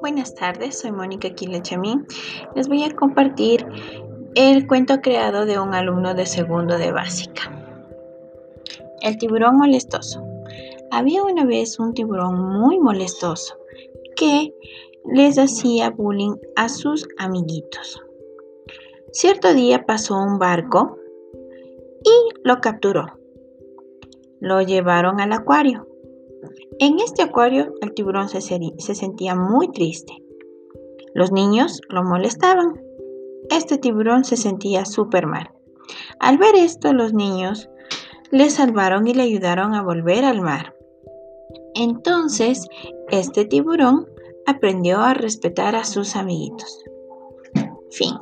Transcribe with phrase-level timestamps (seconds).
[0.00, 2.06] Buenas tardes, soy Mónica Quilachamín.
[2.54, 3.66] Les voy a compartir
[4.34, 7.52] el cuento creado de un alumno de segundo de básica.
[9.00, 10.24] El tiburón molestoso.
[10.90, 13.56] Había una vez un tiburón muy molestoso
[14.16, 14.54] que
[15.04, 18.02] les hacía bullying a sus amiguitos.
[19.12, 20.98] Cierto día pasó un barco
[22.04, 23.18] y lo capturó.
[24.40, 25.86] Lo llevaron al acuario.
[26.78, 30.12] En este acuario el tiburón se, se, sentía muy triste.
[31.14, 32.80] Los niños lo molestaban.
[33.50, 35.50] Este tiburón se sentía súper mal.
[36.20, 37.68] Al ver esto, los niños
[38.30, 40.74] le salvaron y le ayudaron a volver al mar.
[41.74, 42.68] Entonces,
[43.10, 44.06] este tiburón
[44.46, 46.84] aprendió a respetar a sus amiguitos.
[47.90, 48.14] Fin.